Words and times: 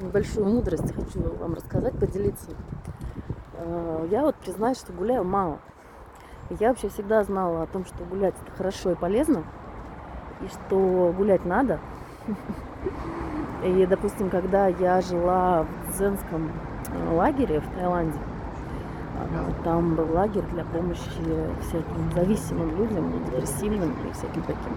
небольшую 0.00 0.46
мудрость 0.46 0.94
хочу 0.94 1.20
вам 1.36 1.54
рассказать, 1.54 1.98
поделиться. 1.98 2.50
Э, 3.54 4.06
я 4.10 4.22
вот 4.22 4.36
признаюсь, 4.36 4.78
что 4.78 4.92
гуляю 4.92 5.24
мало. 5.24 5.58
Я 6.58 6.70
вообще 6.70 6.88
всегда 6.88 7.22
знала 7.22 7.62
о 7.62 7.66
том, 7.66 7.84
что 7.84 8.04
гулять 8.04 8.34
это 8.42 8.56
хорошо 8.56 8.92
и 8.92 8.94
полезно, 8.94 9.44
и 10.40 10.48
что 10.48 11.14
гулять 11.16 11.44
надо. 11.44 11.78
И, 13.62 13.86
допустим, 13.86 14.30
когда 14.30 14.68
я 14.68 15.02
жила 15.02 15.64
в 15.64 15.92
дзенском 15.92 16.50
э, 16.88 17.14
лагере 17.14 17.60
в 17.60 17.68
Таиланде, 17.74 18.18
э, 18.18 19.52
там 19.64 19.96
был 19.96 20.10
лагерь 20.14 20.44
для 20.52 20.64
помощи 20.64 21.02
всяким 21.60 22.10
зависимым 22.14 22.74
людям, 22.78 23.12
депрессивным 23.26 23.92
и 24.08 24.12
всяким 24.14 24.42
таким. 24.44 24.74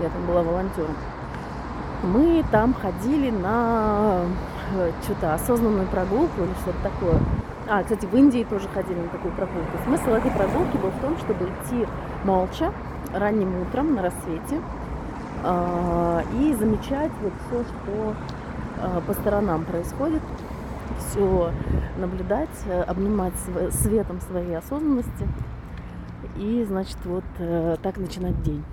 Я 0.00 0.08
там 0.08 0.26
была 0.26 0.42
волонтером. 0.42 0.96
Мы 2.02 2.44
там 2.50 2.72
ходили 2.72 3.30
на 3.30 4.22
э, 4.74 4.90
что-то 5.02 5.34
осознанную 5.34 5.86
прогулку 5.88 6.42
или 6.42 6.52
что-то 6.62 6.78
такое. 6.82 7.18
А, 7.68 7.82
кстати, 7.82 8.06
в 8.06 8.14
Индии 8.14 8.44
тоже 8.48 8.68
ходили 8.68 8.98
на 8.98 9.08
такую 9.08 9.34
прогулку. 9.34 9.78
Смысл 9.84 10.10
этой 10.10 10.30
прогулки 10.30 10.76
был 10.78 10.90
в 10.90 11.00
том, 11.00 11.18
чтобы 11.18 11.44
идти 11.44 11.86
молча 12.24 12.72
ранним 13.14 13.60
утром 13.62 13.94
на 13.94 14.02
рассвете 14.02 14.60
э, 15.44 16.22
и 16.40 16.54
замечать 16.54 17.12
вот 17.22 17.32
все, 17.46 17.64
что 17.64 18.14
э, 18.82 19.00
по 19.06 19.12
сторонам 19.12 19.64
происходит, 19.64 20.22
все 20.98 21.50
наблюдать, 21.98 22.48
обнимать 22.86 23.34
светом 23.70 24.20
своей 24.20 24.56
осознанности 24.56 25.28
и, 26.36 26.64
значит, 26.66 26.96
вот 27.04 27.24
э, 27.38 27.76
так 27.82 27.98
начинать 27.98 28.42
день. 28.42 28.64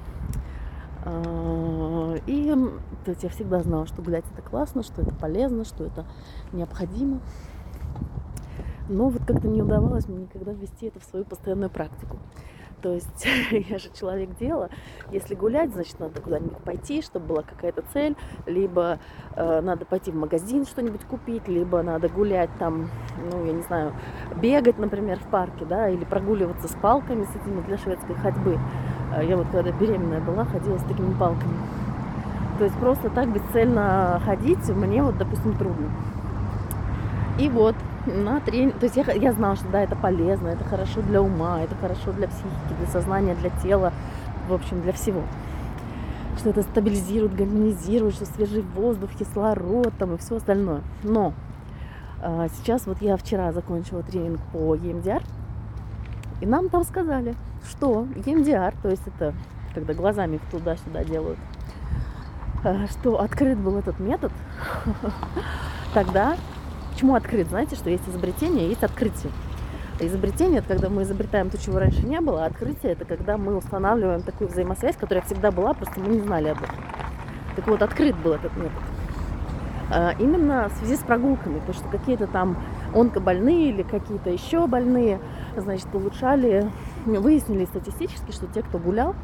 И 2.28 2.54
то 3.06 3.12
есть 3.12 3.24
я 3.24 3.30
всегда 3.30 3.64
знала, 3.64 3.88
что 3.88 4.02
гулять 4.02 4.26
это 4.34 4.42
классно, 4.42 4.84
что 4.84 5.02
это 5.02 5.16
полезно, 5.16 5.64
что 5.64 5.86
это 5.86 6.06
необходимо. 6.52 7.22
Но 8.90 9.10
вот 9.10 9.26
как-то 9.26 9.48
не 9.48 9.62
удавалось 9.62 10.08
мне 10.08 10.24
никогда 10.24 10.52
ввести 10.52 10.88
это 10.88 11.00
в 11.00 11.04
свою 11.04 11.26
постоянную 11.26 11.70
практику. 11.70 12.18
То 12.82 12.94
есть 12.94 13.28
я 13.52 13.78
же 13.80 13.90
человек 13.94 14.36
дела. 14.38 14.70
Если 15.12 15.36
гулять, 15.36 15.72
значит, 15.74 16.00
надо 16.00 16.22
куда-нибудь 16.22 16.58
пойти, 16.60 17.02
чтобы 17.02 17.28
была 17.28 17.42
какая-то 17.44 17.84
цель. 17.94 18.16
Либо 18.46 19.00
э, 19.36 19.62
надо 19.62 19.86
пойти 19.86 20.12
в 20.12 20.16
магазин 20.16 20.66
что-нибудь 20.66 21.04
купить, 21.06 21.48
либо 21.48 21.82
надо 21.82 22.10
гулять 22.10 22.50
там, 22.60 22.90
ну, 23.32 23.46
я 23.46 23.54
не 23.54 23.64
знаю, 23.64 23.94
бегать, 24.42 24.78
например, 24.78 25.20
в 25.20 25.30
парке, 25.30 25.66
да, 25.66 25.90
или 25.90 26.06
прогуливаться 26.06 26.68
с 26.68 26.76
палками, 26.76 27.24
с 27.24 27.36
этими 27.36 27.62
для 27.62 27.78
шведской 27.78 28.16
ходьбы. 28.16 28.60
А 29.14 29.24
я 29.24 29.38
вот 29.38 29.48
когда 29.48 29.72
беременная 29.72 30.22
была, 30.22 30.46
ходила 30.46 30.78
с 30.78 30.84
такими 30.84 31.14
палками. 31.18 31.87
То 32.58 32.64
есть 32.64 32.76
просто 32.78 33.10
так 33.10 33.32
бесцельно 33.32 34.22
ходить 34.26 34.68
мне 34.70 35.04
вот, 35.04 35.18
допустим, 35.18 35.56
трудно. 35.56 35.92
И 37.40 37.50
вот 37.50 37.76
на 38.08 38.40
тренинг, 38.40 38.80
то 38.80 38.86
есть 38.86 38.96
я, 38.96 39.04
я 39.14 39.32
знала, 39.34 39.56
что 39.56 39.68
да, 39.70 39.82
это 39.82 39.96
полезно, 39.96 40.48
это 40.48 40.64
хорошо 40.64 41.02
для 41.02 41.22
ума, 41.22 41.62
это 41.62 41.76
хорошо 41.76 42.12
для 42.14 42.28
психики, 42.28 42.74
для 42.80 42.88
сознания, 42.88 43.36
для 43.36 43.52
тела, 43.62 43.94
в 44.48 44.54
общем, 44.54 44.82
для 44.82 44.94
всего. 44.94 45.22
Что 46.40 46.50
это 46.50 46.64
стабилизирует, 46.64 47.36
гармонизирует, 47.36 48.16
что 48.16 48.26
свежий 48.26 48.64
воздух, 48.76 49.12
кислород 49.18 49.94
там 50.00 50.16
и 50.16 50.18
все 50.18 50.38
остальное. 50.38 50.82
Но 51.04 51.34
а, 52.22 52.48
сейчас 52.50 52.88
вот 52.88 53.02
я 53.02 53.18
вчера 53.18 53.52
закончила 53.52 54.02
тренинг 54.02 54.40
по 54.52 54.76
EMDR, 54.76 55.24
и 56.42 56.46
нам 56.46 56.70
там 56.70 56.84
сказали, 56.84 57.36
что 57.70 58.08
EMDR, 58.16 58.74
то 58.82 58.90
есть 58.90 59.04
это 59.06 59.34
когда 59.74 59.94
глазами 59.94 60.40
туда-сюда 60.50 61.04
делают, 61.04 61.38
что 62.92 63.20
открыт 63.20 63.58
был 63.58 63.78
этот 63.78 64.00
метод, 64.00 64.32
тогда 65.94 66.36
почему 66.92 67.16
открыт? 67.16 67.48
Знаете, 67.48 67.76
что 67.76 67.90
есть 67.90 68.08
изобретение, 68.08 68.70
есть 68.70 68.84
открытие. 68.84 69.32
Изобретение– 70.00 70.60
это 70.60 70.68
когда 70.70 70.90
мы 70.90 71.04
изобретаем 71.04 71.50
то, 71.50 71.58
чего 71.58 71.80
раньше 71.80 72.06
не 72.06 72.22
было, 72.22 72.44
а 72.44 72.48
открытие– 72.48 72.92
это 72.94 73.06
когда 73.06 73.38
мы 73.38 73.56
устанавливаем 73.56 74.22
такую 74.22 74.48
взаимосвязь, 74.50 74.96
которая 74.96 75.24
всегда 75.24 75.50
была, 75.52 75.74
просто 75.74 76.00
мы 76.00 76.10
не 76.10 76.20
знали 76.20 76.50
об 76.50 76.58
этом. 76.58 76.76
Так 77.56 77.68
вот, 77.68 77.82
открыт 77.82 78.16
был 78.18 78.34
этот 78.34 78.56
метод. 78.56 78.78
А, 79.90 80.14
именно 80.20 80.70
в 80.70 80.74
связи 80.74 80.98
с 80.98 81.00
прогулками, 81.00 81.60
потому 81.60 81.74
что 81.74 81.88
какие-то 81.90 82.28
там 82.28 82.58
онкобольные 82.94 83.70
или 83.70 83.84
какие-то 83.84 84.30
еще 84.30 84.68
больные, 84.68 85.20
значит, 85.56 85.88
улучшали, 85.94 86.70
выяснили 87.06 87.66
статистически, 87.66 88.32
что 88.32 88.46
те, 88.48 88.62
кто 88.62 88.78
гулял, 88.78 89.16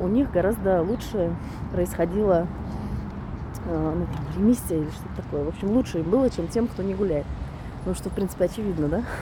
у 0.00 0.08
них 0.08 0.30
гораздо 0.30 0.82
лучше 0.82 1.34
происходило 1.72 2.46
ну, 3.66 4.06
там, 4.06 4.24
ремиссия 4.36 4.78
или 4.78 4.90
что-то 4.90 5.22
такое. 5.22 5.44
В 5.44 5.48
общем, 5.48 5.70
лучше 5.70 6.02
было, 6.02 6.30
чем 6.30 6.48
тем, 6.48 6.66
кто 6.68 6.82
не 6.82 6.94
гуляет. 6.94 7.26
Ну, 7.86 7.94
что, 7.94 8.10
в 8.10 8.12
принципе, 8.12 8.44
очевидно, 8.44 8.88
да? 8.88 9.02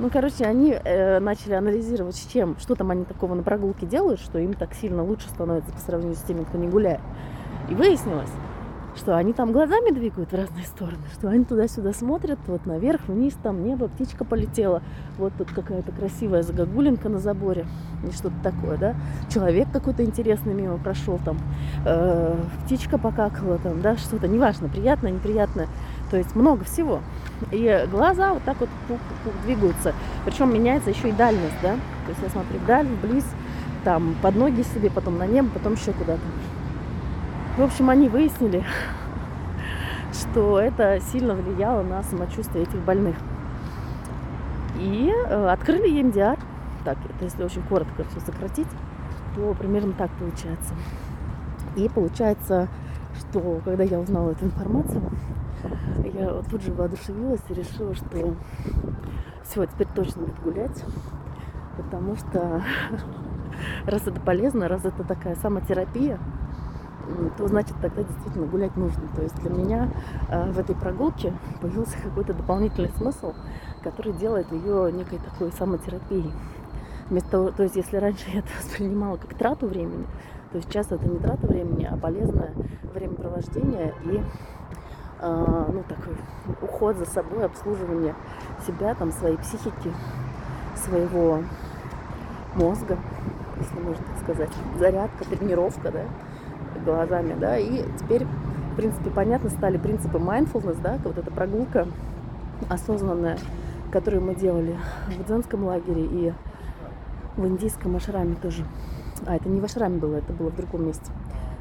Ну, 0.00 0.10
короче, 0.10 0.44
они 0.44 0.72
э, 0.72 1.20
начали 1.20 1.52
анализировать, 1.52 2.16
с 2.16 2.26
чем, 2.26 2.56
что 2.58 2.74
там 2.74 2.90
они 2.90 3.04
такого 3.04 3.34
на 3.34 3.44
прогулке 3.44 3.86
делают, 3.86 4.18
что 4.18 4.40
им 4.40 4.54
так 4.54 4.74
сильно 4.74 5.04
лучше 5.04 5.28
становится 5.28 5.70
по 5.70 5.78
сравнению 5.78 6.16
с 6.16 6.22
теми, 6.22 6.42
кто 6.42 6.58
не 6.58 6.66
гуляет. 6.66 7.00
И 7.68 7.74
выяснилось, 7.74 8.30
что 8.96 9.16
они 9.16 9.32
там 9.32 9.52
глазами 9.52 9.90
двигают 9.90 10.32
в 10.32 10.34
разные 10.34 10.64
стороны, 10.64 11.02
что 11.12 11.28
они 11.28 11.44
туда-сюда 11.44 11.92
смотрят, 11.92 12.38
вот 12.46 12.66
наверх, 12.66 13.02
вниз, 13.08 13.34
там 13.42 13.64
небо, 13.64 13.88
птичка 13.88 14.24
полетела, 14.24 14.82
вот 15.18 15.32
тут 15.36 15.50
какая-то 15.50 15.92
красивая 15.92 16.42
загогулинка 16.42 17.08
на 17.08 17.18
заборе, 17.18 17.66
и 18.08 18.12
что-то 18.12 18.34
такое, 18.42 18.76
да, 18.76 18.94
человек 19.32 19.68
какой-то 19.72 20.04
интересный 20.04 20.54
мимо 20.54 20.78
прошел, 20.78 21.18
там, 21.24 21.38
э, 21.84 22.36
птичка 22.64 22.98
покакала, 22.98 23.58
там, 23.58 23.80
да, 23.82 23.96
что-то, 23.96 24.28
неважно, 24.28 24.68
приятное, 24.68 25.10
неприятное, 25.10 25.68
то 26.10 26.16
есть 26.16 26.34
много 26.36 26.64
всего. 26.64 27.00
И 27.50 27.86
глаза 27.90 28.32
вот 28.34 28.44
так 28.44 28.60
вот 28.60 28.68
пук, 28.86 29.00
пук, 29.24 29.32
двигаются, 29.44 29.92
причем 30.24 30.52
меняется 30.52 30.90
еще 30.90 31.08
и 31.08 31.12
дальность, 31.12 31.56
да, 31.62 31.74
то 31.74 32.10
есть 32.10 32.22
я 32.22 32.28
смотрю 32.28 32.58
вдаль, 32.60 32.86
вблизь, 32.86 33.26
там, 33.82 34.14
под 34.22 34.36
ноги 34.36 34.62
себе, 34.62 34.90
потом 34.90 35.18
на 35.18 35.26
небо, 35.26 35.48
потом 35.52 35.74
еще 35.74 35.92
куда-то. 35.92 36.22
В 37.56 37.62
общем, 37.62 37.88
они 37.88 38.08
выяснили, 38.08 38.64
что 40.12 40.58
это 40.58 40.98
сильно 41.12 41.34
влияло 41.34 41.84
на 41.84 42.02
самочувствие 42.02 42.64
этих 42.64 42.80
больных. 42.80 43.14
И 44.80 45.08
э, 45.08 45.48
открыли 45.48 45.88
EMDR. 45.88 46.36
Так, 46.84 46.98
это 47.04 47.24
если 47.24 47.44
очень 47.44 47.62
коротко 47.62 48.02
все 48.10 48.18
сократить, 48.18 48.66
то 49.36 49.54
примерно 49.54 49.92
так 49.92 50.10
получается. 50.18 50.74
И 51.76 51.88
получается, 51.88 52.66
что 53.18 53.60
когда 53.64 53.84
я 53.84 54.00
узнала 54.00 54.32
эту 54.32 54.46
информацию, 54.46 55.02
я 56.12 56.42
тут 56.50 56.60
же 56.60 56.72
воодушевилась 56.72 57.40
и 57.48 57.54
решила, 57.54 57.94
что 57.94 58.34
все, 59.44 59.64
теперь 59.66 59.88
точно 59.94 60.22
буду 60.22 60.42
гулять, 60.42 60.84
потому 61.76 62.16
что 62.16 62.64
раз 63.86 64.08
это 64.08 64.20
полезно, 64.20 64.66
раз 64.66 64.84
это 64.84 65.04
такая 65.04 65.36
самотерапия, 65.36 66.18
то 67.36 67.48
значит 67.48 67.76
тогда 67.80 68.02
действительно 68.02 68.46
гулять 68.46 68.76
нужно. 68.76 69.02
То 69.14 69.22
есть 69.22 69.34
для 69.36 69.50
меня 69.50 69.90
э, 70.28 70.50
в 70.50 70.58
этой 70.58 70.74
прогулке 70.74 71.32
появился 71.60 71.96
какой-то 72.02 72.34
дополнительный 72.34 72.90
смысл, 72.90 73.34
который 73.82 74.12
делает 74.14 74.50
ее 74.52 74.90
некой 74.92 75.18
такой 75.18 75.52
самотерапией. 75.52 76.32
Вместо 77.10 77.30
того, 77.30 77.50
то 77.50 77.62
есть 77.62 77.76
если 77.76 77.96
раньше 77.98 78.30
я 78.30 78.40
это 78.40 78.48
воспринимала 78.58 79.16
как 79.16 79.34
трату 79.34 79.66
времени, 79.66 80.06
то 80.52 80.60
сейчас 80.62 80.90
это 80.90 81.08
не 81.08 81.18
трата 81.18 81.46
времени, 81.46 81.84
а 81.90 81.96
полезное 81.96 82.52
времяпровождение 82.94 83.94
и 84.04 84.22
э, 85.20 85.64
ну, 85.72 85.82
такой 85.88 86.16
уход 86.62 86.96
за 86.96 87.06
собой, 87.06 87.44
обслуживание 87.44 88.14
себя, 88.66 88.94
там, 88.94 89.10
своей 89.12 89.36
психики, 89.36 89.92
своего 90.76 91.42
мозга, 92.54 92.98
если 93.58 93.80
можно 93.80 94.04
так 94.04 94.22
сказать, 94.22 94.50
зарядка, 94.78 95.24
тренировка, 95.24 95.90
да, 95.90 96.02
глазами, 96.82 97.34
да, 97.38 97.58
и 97.58 97.84
теперь, 97.98 98.26
в 98.72 98.76
принципе, 98.76 99.10
понятно 99.10 99.50
стали 99.50 99.78
принципы 99.78 100.18
mindfulness, 100.18 100.80
да, 100.82 100.98
вот 101.04 101.18
эта 101.18 101.30
прогулка 101.30 101.86
осознанная, 102.68 103.38
которую 103.92 104.22
мы 104.22 104.34
делали 104.34 104.76
в 105.08 105.24
дзенском 105.24 105.64
лагере 105.64 106.04
и 106.04 106.32
в 107.36 107.46
индийском 107.46 107.96
ашраме 107.96 108.36
тоже. 108.36 108.64
А, 109.26 109.36
это 109.36 109.48
не 109.48 109.60
в 109.60 109.64
ашраме 109.64 109.98
было, 109.98 110.16
это 110.16 110.32
было 110.32 110.50
в 110.50 110.56
другом 110.56 110.86
месте, 110.86 111.10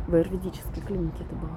в 0.08 0.16
аюрведической 0.16 0.84
клинике 0.84 1.24
это 1.24 1.36
было. 1.36 1.52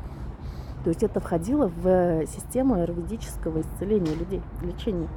То 0.85 0.91
есть 0.91 1.03
это 1.03 1.19
входило 1.21 1.69
в 1.69 2.27
систему 2.27 2.75
аюрведического 2.75 3.61
исцеления 3.61 4.15
людей, 4.15 4.43
лечения, 4.63 5.09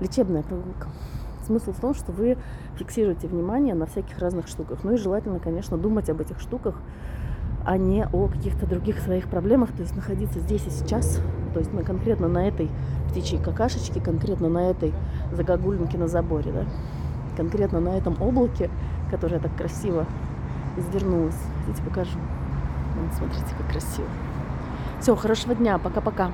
лечебная 0.00 0.42
прогулка. 0.42 0.88
Смысл 1.44 1.72
в 1.72 1.80
том, 1.80 1.94
что 1.94 2.12
вы 2.12 2.38
фиксируете 2.76 3.28
внимание 3.28 3.74
на 3.74 3.86
всяких 3.86 4.18
разных 4.18 4.48
штуках. 4.48 4.78
Ну 4.82 4.94
и 4.94 4.96
желательно, 4.96 5.40
конечно, 5.40 5.76
думать 5.76 6.08
об 6.08 6.20
этих 6.20 6.40
штуках 6.40 6.76
а 7.64 7.78
не 7.78 8.06
о 8.06 8.28
каких-то 8.28 8.66
других 8.66 8.98
своих 9.00 9.28
проблемах, 9.28 9.72
то 9.72 9.82
есть 9.82 9.96
находиться 9.96 10.40
здесь 10.40 10.66
и 10.66 10.70
сейчас, 10.70 11.20
то 11.52 11.60
есть 11.60 11.72
на, 11.72 11.82
конкретно 11.82 12.28
на 12.28 12.46
этой 12.46 12.70
птичьей 13.08 13.42
какашечке, 13.42 14.00
конкретно 14.00 14.48
на 14.48 14.70
этой 14.70 14.92
загогулинке 15.32 15.96
на 15.96 16.08
заборе, 16.08 16.52
да, 16.52 16.64
конкретно 17.36 17.80
на 17.80 17.96
этом 17.96 18.20
облаке, 18.20 18.70
которое 19.10 19.38
так 19.38 19.54
красиво 19.56 20.06
извернулось. 20.76 21.36
Хотите, 21.64 21.82
покажу. 21.82 22.18
Вот, 23.00 23.14
смотрите, 23.16 23.54
как 23.56 23.68
красиво. 23.68 24.08
Все, 25.00 25.16
хорошего 25.16 25.54
дня, 25.54 25.78
пока-пока. 25.78 26.30